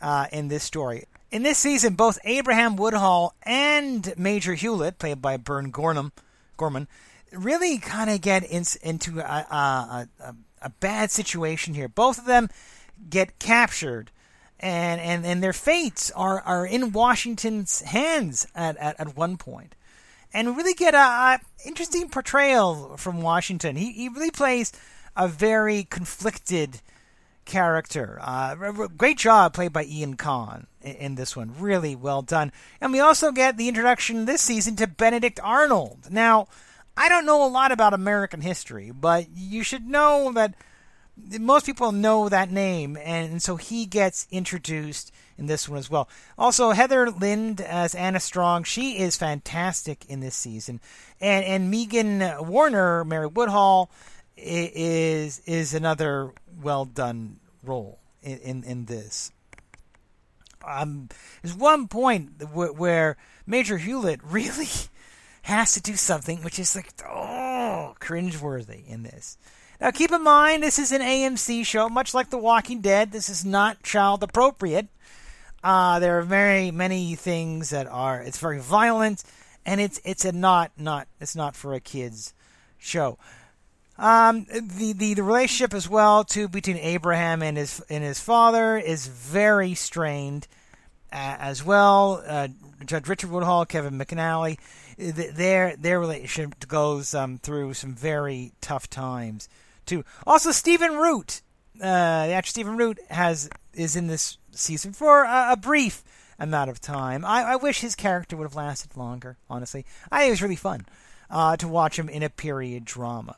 [0.00, 1.04] uh, in this story.
[1.30, 6.12] In this season, both Abraham Woodhull and Major Hewlett, played by Burn Gorman,
[6.56, 6.86] Gorman
[7.32, 11.88] really kind of get in, into a, a, a, a, bad situation here.
[11.88, 12.48] Both of them
[13.10, 14.10] get captured,
[14.60, 19.74] and, and, and their fates are, are in Washington's hands at, at, at one point.
[20.34, 23.76] And really get a, interesting portrayal from Washington.
[23.76, 24.72] He, he really plays
[25.16, 26.80] a very conflicted
[27.44, 28.18] character.
[28.20, 28.54] Uh,
[28.96, 31.54] great job played by Ian Kahn in this one.
[31.58, 32.52] Really well done.
[32.80, 36.10] And we also get the introduction this season to Benedict Arnold.
[36.10, 36.48] Now,
[36.96, 40.54] I don't know a lot about American history, but you should know that
[41.40, 46.08] most people know that name, and so he gets introduced in this one as well.
[46.38, 50.80] Also, Heather Lind as Anna Strong, she is fantastic in this season,
[51.20, 53.90] and and Meegan Warner, Mary Woodhull,
[54.36, 56.32] is is another
[56.62, 59.30] well done role in in, in this.
[60.66, 61.08] Um,
[61.42, 63.16] there's one point where
[63.46, 64.68] Major Hewlett really
[65.42, 69.36] has to do something which is like oh cringeworthy in this.
[69.80, 73.12] Now keep in mind this is an AMC show, much like The Walking Dead.
[73.12, 74.88] This is not child appropriate.
[75.64, 78.20] Uh, there are very many things that are.
[78.20, 79.24] It's very violent,
[79.64, 82.34] and it's it's a not not it's not for a kids
[82.76, 83.18] show.
[83.96, 88.76] Um, the, the the relationship as well too between Abraham and his and his father
[88.76, 90.48] is very strained
[91.10, 92.22] uh, as well.
[92.26, 92.48] Uh,
[92.84, 94.58] Judge Richard Woodhull, Kevin McNally,
[94.98, 99.48] their their relationship goes um, through some very tough times
[99.86, 100.04] too.
[100.26, 101.40] Also, Stephen Root,
[101.80, 106.02] uh, the actor Stephen Root, has is in this season for a, a brief
[106.38, 107.24] amount of time.
[107.24, 109.36] I, I, wish his character would have lasted longer.
[109.48, 110.86] Honestly, I it was really fun
[111.30, 113.36] uh, to watch him in a period drama,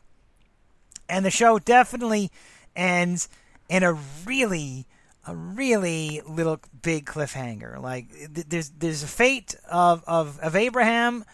[1.09, 2.31] and the show definitely
[2.75, 3.29] ends
[3.69, 3.93] in a
[4.25, 4.87] really
[5.27, 7.81] a really little big cliffhanger.
[7.81, 11.25] Like there's there's a fate of, of, of Abraham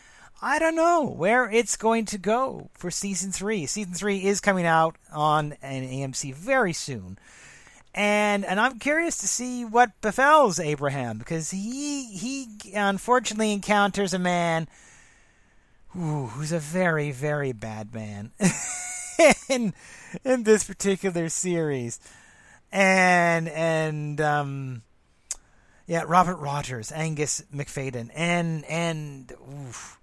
[0.45, 3.65] I don't know where it's going to go for season three.
[3.67, 7.17] Season three is coming out on an AMC very soon.
[7.95, 14.19] And and I'm curious to see what befalls Abraham because he he unfortunately encounters a
[14.19, 14.67] man
[15.89, 18.33] who, who's a very very bad man
[19.49, 19.75] in
[20.25, 22.01] in this particular series,
[22.71, 24.83] and and um
[25.87, 29.33] yeah Robert Rogers, Angus Macfadyen, and and
[29.67, 30.01] oof,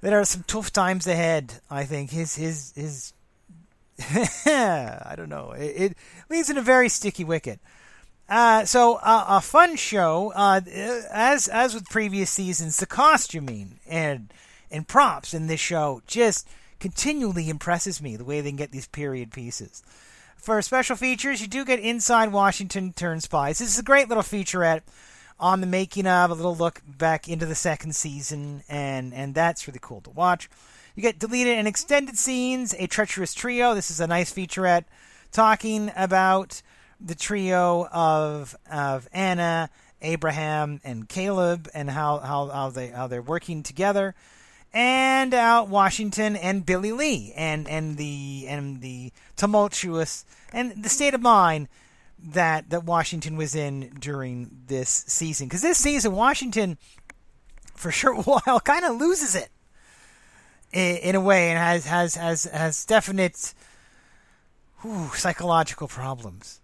[0.00, 1.54] there are some tough times ahead.
[1.68, 3.12] I think his his his.
[4.46, 5.52] I don't know.
[5.52, 5.96] It, it,
[6.28, 7.60] leaves in a very sticky wicket.
[8.28, 10.32] Uh, so uh, a fun show.
[10.34, 10.60] Uh,
[11.10, 14.32] as as with previous seasons, the costuming and
[14.70, 16.48] and props in this show just
[16.80, 18.16] continually impresses me.
[18.16, 19.82] The way they can get these period pieces.
[20.36, 23.58] For special features, you do get Inside Washington Turn Spies.
[23.58, 24.82] This is a great little featurette
[25.38, 29.68] on the making of, a little look back into the second season, and and that's
[29.68, 30.48] really cool to watch.
[30.94, 33.74] You get deleted and extended scenes, a treacherous trio.
[33.74, 34.84] This is a nice featurette
[35.30, 36.60] talking about
[37.00, 39.70] the trio of of Anna,
[40.02, 44.14] Abraham, and Caleb, and how how, how they how they're working together,
[44.72, 51.14] and out Washington and Billy Lee, and and the and the tumultuous and the state
[51.14, 51.68] of mind
[52.22, 55.48] that that Washington was in during this season.
[55.48, 56.76] Because this season, Washington,
[57.74, 59.48] for a short while, kind of loses it
[60.72, 63.54] in, a way, and has has has has definite
[64.80, 66.60] whew, psychological problems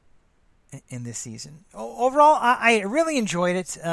[0.89, 1.65] in, this season.
[1.75, 3.79] Overall, I, I, really enjoyed it.
[3.83, 3.89] Uh,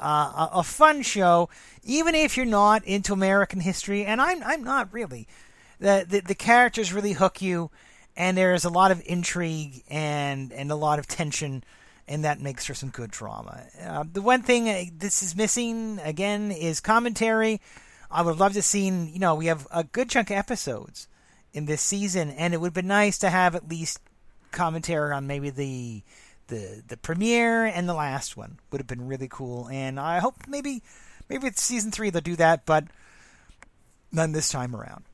[0.00, 1.48] uh, a fun show,
[1.82, 5.28] even if you're not into American history, and I'm I'm not really.
[5.78, 7.70] The, the, the characters really hook you
[8.16, 11.64] and there's a lot of intrigue and and a lot of tension,
[12.06, 13.62] and that makes for some good drama.
[13.82, 17.60] Uh, the one thing uh, this is missing again is commentary.
[18.10, 21.08] I would love to see, you know, we have a good chunk of episodes
[21.52, 24.00] in this season, and it would be nice to have at least
[24.50, 26.02] commentary on maybe the
[26.48, 29.68] the the premiere and the last one would have been really cool.
[29.68, 30.82] And I hope maybe
[31.28, 32.84] maybe it's season three they'll do that, but
[34.12, 35.04] none this time around.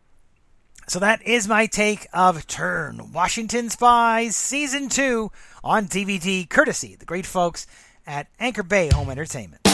[0.88, 5.32] So that is my take of Turn Washington Spies Season 2
[5.64, 7.66] on DVD, courtesy the great folks
[8.06, 9.65] at Anchor Bay Home Entertainment.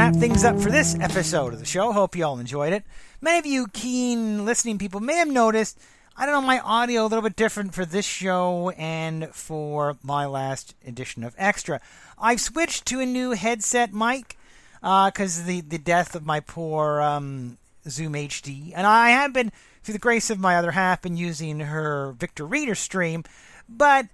[0.00, 1.92] Wrap things up for this episode of the show.
[1.92, 2.84] Hope you all enjoyed it.
[3.20, 5.78] Many of you keen listening people may have noticed
[6.16, 10.24] I don't know, my audio a little bit different for this show and for my
[10.24, 11.82] last edition of Extra.
[12.18, 14.38] I've switched to a new headset mic
[14.80, 19.52] because uh, the the death of my poor um, Zoom HD, and I have been,
[19.82, 23.22] through the grace of my other half, been using her Victor Reader stream,
[23.68, 24.06] but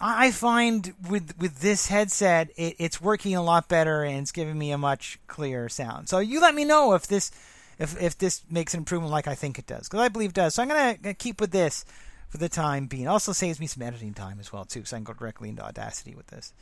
[0.00, 4.58] I find with with this headset, it, it's working a lot better and it's giving
[4.58, 6.08] me a much clearer sound.
[6.08, 7.30] So you let me know if this
[7.78, 10.36] if if this makes an improvement like I think it does, because I believe it
[10.36, 10.54] does.
[10.54, 11.84] So I'm gonna keep with this
[12.28, 13.08] for the time being.
[13.08, 15.64] Also saves me some editing time as well too, so I can go directly into
[15.64, 16.52] Audacity with this.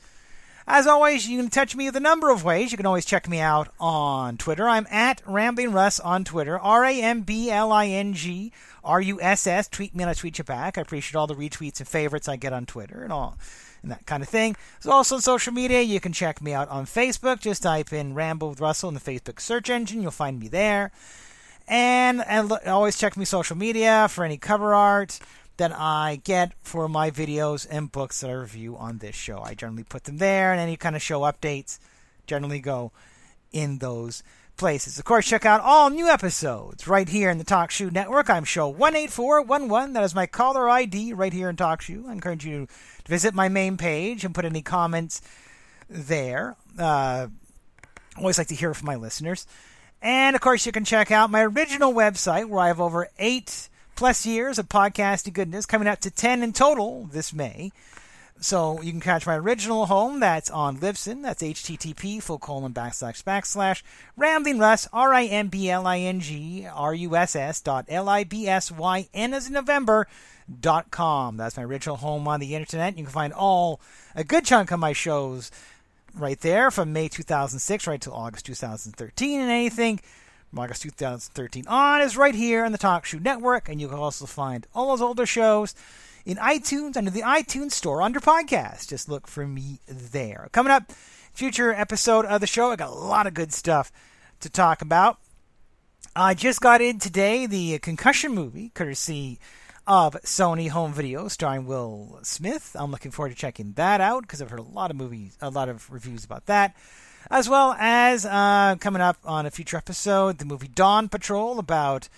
[0.66, 2.70] As always, you can touch me with a number of ways.
[2.70, 4.68] You can always check me out on Twitter.
[4.68, 6.58] I'm at Rambling Russ on Twitter.
[6.58, 8.52] R A M B L I N G
[8.84, 9.68] R U S S.
[9.68, 10.78] Tweet me and I tweet you back.
[10.78, 13.38] I appreciate all the retweets and favorites I get on Twitter and all
[13.82, 14.56] and that kind of thing.
[14.80, 15.82] There's also on social media.
[15.82, 17.40] You can check me out on Facebook.
[17.40, 20.02] Just type in Ramble with Russell in the Facebook search engine.
[20.02, 20.92] You'll find me there.
[21.68, 25.20] And, and always check me social media for any cover art
[25.58, 29.40] that I get for my videos and books that I review on this show.
[29.40, 31.78] I generally put them there, and any kind of show updates
[32.26, 32.90] generally go
[33.52, 34.22] in those
[34.62, 34.96] places.
[34.96, 38.30] Of course, check out all new episodes right here in the Talk Shoe Network.
[38.30, 39.92] I'm show 18411.
[39.92, 42.04] That is my caller ID right here in Talk Shoe.
[42.06, 42.68] I encourage you
[43.04, 45.20] to visit my main page and put any comments
[45.90, 46.54] there.
[46.78, 47.26] Uh,
[48.16, 49.48] always like to hear from my listeners.
[50.00, 53.68] And of course, you can check out my original website where I have over eight
[53.96, 57.72] plus years of podcasting goodness, coming up to 10 in total this May.
[58.42, 60.18] So you can catch my original home.
[60.18, 61.22] That's on Libsyn.
[61.22, 63.82] That's http full colon backslash backslash
[64.16, 67.84] rambling russ r i m b l i n g r u s s dot
[67.88, 70.08] l i b s y n as in November
[70.60, 71.36] dot com.
[71.36, 72.98] That's my original home on the internet.
[72.98, 73.80] You can find all
[74.16, 75.52] a good chunk of my shows
[76.12, 80.00] right there from May 2006 right to August 2013, and anything
[80.50, 83.68] from August 2013 on is right here on the Talk Shoe Network.
[83.68, 85.76] And you can also find all those older shows
[86.24, 88.88] in iTunes under the iTunes Store under podcast.
[88.88, 90.48] Just look for me there.
[90.52, 90.92] Coming up,
[91.32, 92.70] future episode of the show.
[92.70, 93.92] I got a lot of good stuff
[94.40, 95.18] to talk about.
[96.14, 99.38] I just got in today the concussion movie, courtesy
[99.86, 102.76] of Sony Home Video, starring Will Smith.
[102.78, 105.50] I'm looking forward to checking that out because I've heard a lot of movies, a
[105.50, 106.76] lot of reviews about that.
[107.30, 112.08] As well as uh, coming up on a future episode, the movie Dawn Patrol about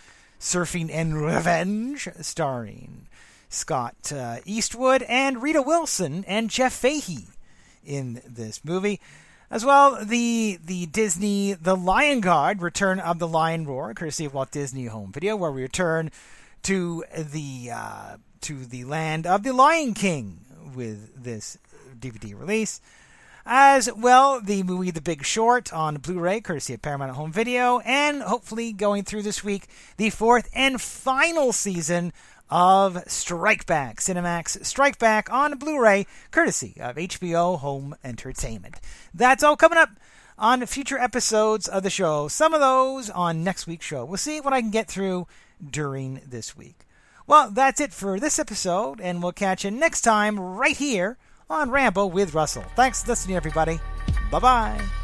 [0.40, 3.07] surfing and revenge, starring
[3.55, 7.28] Scott uh, Eastwood and Rita Wilson and Jeff Fahey
[7.84, 9.00] in this movie.
[9.50, 14.34] As well, the the Disney The Lion Guard Return of the Lion Roar, courtesy of
[14.34, 16.11] Walt Disney Home Video, where we return
[16.64, 20.40] to the uh, to the land of the Lion King
[20.74, 21.59] with this
[21.98, 22.80] DVD release.
[23.46, 27.78] As well, the movie The Big Short on Blu ray, courtesy of Paramount Home Video,
[27.80, 32.14] and hopefully going through this week, the fourth and final season
[32.51, 38.80] of Strike Back, Cinemax Strike Back on Blu ray, courtesy of HBO Home Entertainment.
[39.12, 39.90] That's all coming up
[40.38, 42.28] on future episodes of the show.
[42.28, 44.05] Some of those on next week's show.
[44.05, 45.26] We'll see what I can get through
[45.64, 46.86] during this week.
[47.26, 51.16] Well, that's it for this episode, and we'll catch you next time right here
[51.49, 52.64] on Ramble with Russell.
[52.76, 53.80] Thanks for listening, everybody.
[54.30, 55.03] Bye bye.